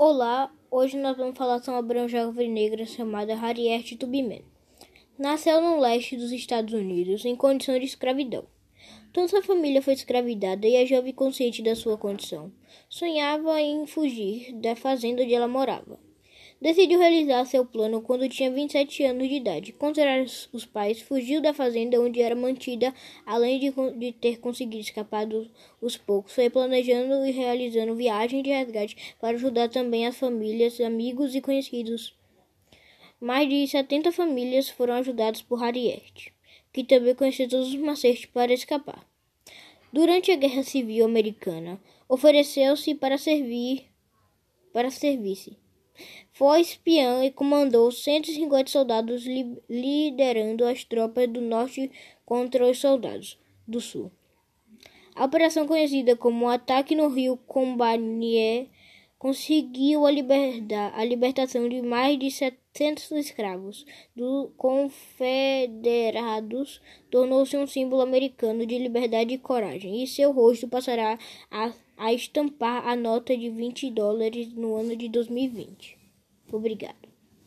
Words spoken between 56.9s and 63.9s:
no Rio Combanier conseguiu a, a libertação de mais de 700 escravos